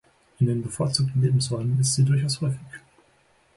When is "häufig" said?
2.41-2.59